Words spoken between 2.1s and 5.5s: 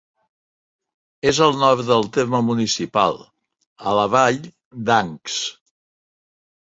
terme municipal, a la Vall d'Ancs.